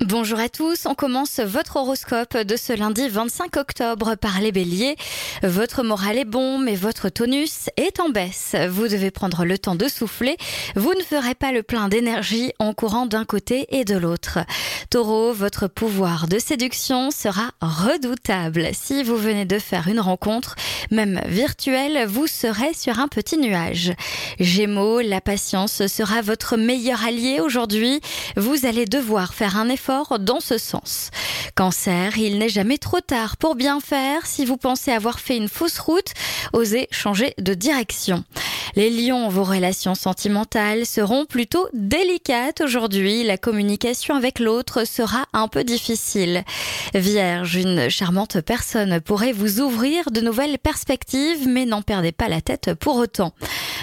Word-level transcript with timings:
Bonjour 0.00 0.40
à 0.40 0.48
tous, 0.48 0.86
on 0.86 0.96
commence 0.96 1.38
votre 1.38 1.76
horoscope 1.76 2.36
de 2.36 2.56
ce 2.56 2.72
lundi 2.72 3.08
25 3.08 3.56
octobre 3.56 4.16
par 4.16 4.40
les 4.40 4.50
béliers. 4.50 4.96
Votre 5.44 5.84
moral 5.84 6.18
est 6.18 6.24
bon, 6.24 6.58
mais 6.58 6.74
votre 6.74 7.08
tonus 7.08 7.70
est 7.76 8.00
en 8.00 8.08
baisse. 8.08 8.56
Vous 8.68 8.88
devez 8.88 9.12
prendre 9.12 9.44
le 9.44 9.58
temps 9.58 9.76
de 9.76 9.86
souffler. 9.86 10.36
Vous 10.74 10.92
ne 10.98 11.04
ferez 11.04 11.36
pas 11.36 11.52
le 11.52 11.62
plein 11.62 11.88
d'énergie 11.88 12.52
en 12.58 12.74
courant 12.74 13.06
d'un 13.06 13.24
côté 13.24 13.66
et 13.70 13.84
de 13.84 13.96
l'autre. 13.96 14.40
Taureau, 14.90 15.32
votre 15.32 15.68
pouvoir 15.68 16.26
de 16.26 16.40
séduction 16.40 17.12
sera 17.12 17.52
redoutable. 17.60 18.70
Si 18.72 19.04
vous 19.04 19.16
venez 19.16 19.44
de 19.44 19.60
faire 19.60 19.86
une 19.86 20.00
rencontre, 20.00 20.56
même 20.90 21.20
virtuelle, 21.28 22.06
vous 22.08 22.26
serez 22.26 22.74
sur 22.74 22.98
un 22.98 23.06
petit 23.06 23.38
nuage. 23.38 23.92
Gémeaux, 24.40 25.00
la 25.00 25.20
patience 25.20 25.86
sera 25.86 26.22
votre 26.22 26.56
meilleur 26.56 27.04
allié 27.04 27.38
aujourd'hui. 27.40 28.00
Vous 28.36 28.66
allez 28.66 28.84
devoir 28.84 29.32
faire 29.32 29.56
un 29.56 29.68
effort 29.68 29.81
dans 30.18 30.40
ce 30.40 30.58
sens. 30.58 31.10
Cancer, 31.54 32.16
il 32.18 32.38
n'est 32.38 32.48
jamais 32.48 32.78
trop 32.78 33.00
tard 33.00 33.36
pour 33.36 33.54
bien 33.54 33.80
faire. 33.80 34.26
Si 34.26 34.44
vous 34.44 34.56
pensez 34.56 34.92
avoir 34.92 35.18
fait 35.18 35.36
une 35.36 35.48
fausse 35.48 35.78
route, 35.78 36.12
osez 36.52 36.88
changer 36.90 37.34
de 37.38 37.54
direction. 37.54 38.24
Les 38.74 38.90
lions, 38.90 39.28
vos 39.28 39.44
relations 39.44 39.94
sentimentales 39.94 40.86
seront 40.86 41.26
plutôt 41.26 41.68
délicates 41.74 42.62
aujourd'hui. 42.62 43.22
La 43.22 43.36
communication 43.36 44.14
avec 44.14 44.38
l'autre 44.38 44.86
sera 44.86 45.26
un 45.32 45.48
peu 45.48 45.64
difficile. 45.64 46.44
Vierge, 46.94 47.56
une 47.56 47.90
charmante 47.90 48.40
personne 48.40 49.00
pourrait 49.00 49.32
vous 49.32 49.60
ouvrir 49.60 50.10
de 50.10 50.20
nouvelles 50.20 50.58
perspectives, 50.58 51.46
mais 51.48 51.66
n'en 51.66 51.82
perdez 51.82 52.12
pas 52.12 52.28
la 52.28 52.40
tête 52.40 52.72
pour 52.74 52.96
autant. 52.96 53.34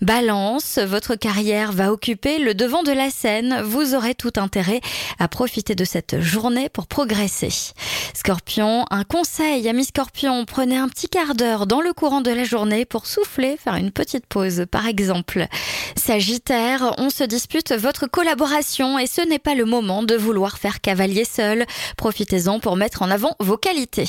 Balance, 0.00 0.78
votre 0.78 1.14
carrière 1.14 1.72
va 1.72 1.92
occuper 1.92 2.38
le 2.38 2.54
devant 2.54 2.82
de 2.82 2.92
la 2.92 3.10
scène. 3.10 3.60
Vous 3.62 3.94
aurez 3.94 4.14
tout 4.14 4.32
intérêt 4.36 4.80
à 5.18 5.28
profiter 5.28 5.74
de 5.74 5.84
cette 5.84 6.20
journée 6.20 6.68
pour 6.68 6.86
progresser. 6.86 7.50
Scorpion, 8.14 8.86
un 8.90 9.04
conseil, 9.04 9.68
ami 9.68 9.84
Scorpion, 9.84 10.44
prenez 10.44 10.76
un 10.76 10.88
petit 10.88 11.08
quart 11.08 11.34
d'heure 11.34 11.66
dans 11.66 11.80
le 11.80 11.92
courant 11.92 12.20
de 12.20 12.30
la 12.30 12.44
journée 12.44 12.84
pour 12.84 13.06
souffler, 13.06 13.56
faire 13.56 13.76
une 13.76 13.90
petite 13.90 14.26
pause 14.26 14.64
par 14.70 14.86
exemple. 14.86 15.46
Sagittaire, 15.96 16.94
on 16.98 17.10
se 17.10 17.24
dispute 17.24 17.72
votre 17.72 18.06
collaboration 18.06 18.98
et 18.98 19.06
ce 19.06 19.20
n'est 19.20 19.38
pas 19.38 19.54
le 19.54 19.64
moment 19.64 20.02
de 20.02 20.14
vouloir 20.14 20.58
faire 20.58 20.80
cavalier 20.80 21.24
seul. 21.24 21.66
Profitez-en 21.96 22.60
pour 22.60 22.76
mettre 22.76 23.02
en 23.02 23.10
avant 23.10 23.36
vos 23.40 23.56
qualités. 23.56 24.08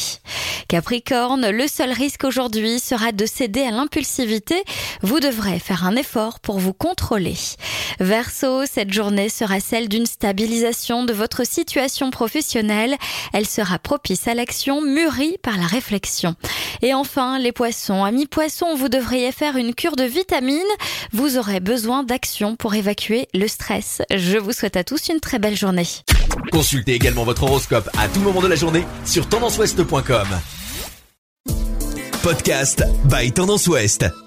Capricorne, 0.67 1.50
le 1.50 1.67
seul 1.67 1.91
risque 1.91 2.23
aujourd'hui 2.23 2.80
sera 2.80 3.11
de 3.11 3.25
céder 3.25 3.61
à 3.61 3.72
l'impulsivité. 3.72 4.63
Vous 5.02 5.19
devrez 5.19 5.59
faire 5.59 5.75
un 5.84 5.95
effort 5.95 6.40
pour 6.40 6.59
vous 6.59 6.73
contrôler. 6.73 7.36
Verseau, 8.00 8.66
cette 8.66 8.94
journée 8.94 9.30
sera 9.30 9.59
celle 9.59 9.90
d'une 9.90 10.06
stabilisation 10.06 11.04
de 11.04 11.14
votre 11.14 11.45
situation 11.45 12.12
professionnelle. 12.12 12.95
Elle 13.34 13.45
sera 13.45 13.80
propice 13.80 14.28
à 14.28 14.34
l'action, 14.34 14.81
mûrie 14.81 15.38
par 15.42 15.58
la 15.58 15.66
réflexion. 15.66 16.36
Et 16.81 16.94
enfin, 16.94 17.40
les 17.40 17.52
poissons. 17.52 18.03
Amis 18.03 18.28
poissons, 18.28 18.76
vous 18.76 18.90
devriez 18.90 19.31
faire 19.31 19.58
une 19.58 19.73
cure 19.73 19.96
de 19.96 20.03
vitamines. 20.03 20.62
Vous 21.12 21.38
aurez 21.38 21.59
besoin 21.59 22.03
d'action 22.03 22.56
pour 22.56 22.76
évacuer 22.76 23.28
le 23.34 23.48
stress. 23.48 24.02
Je 24.14 24.38
vous 24.38 24.52
souhaite 24.52 24.78
à 24.78 24.84
tous 24.84 25.09
une 25.09 25.20
très 25.20 25.40
belle 25.40 25.58
journée. 25.58 25.88
Consultez 26.52 26.94
également 26.94 27.23
votre 27.23 27.44
horoscope 27.44 27.90
à 27.98 28.08
tout 28.08 28.20
moment 28.20 28.42
de 28.42 28.48
la 28.48 28.56
journée 28.56 28.86
sur 29.06 29.28
tendanceouest.com. 29.28 30.28
Podcast 32.23 32.84
by 33.06 33.31
Tendance 33.31 33.68
Ouest. 33.68 34.25